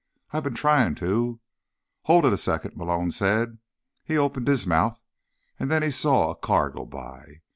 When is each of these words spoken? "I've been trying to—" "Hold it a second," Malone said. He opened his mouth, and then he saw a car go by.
"I've 0.31 0.41
been 0.43 0.55
trying 0.55 0.95
to—" 0.95 1.39
"Hold 2.05 2.25
it 2.25 2.33
a 2.33 2.37
second," 2.39 2.75
Malone 2.75 3.11
said. 3.11 3.59
He 4.03 4.17
opened 4.17 4.47
his 4.47 4.65
mouth, 4.65 4.99
and 5.59 5.69
then 5.69 5.83
he 5.83 5.91
saw 5.91 6.31
a 6.31 6.35
car 6.35 6.71
go 6.71 6.85
by. 6.87 7.41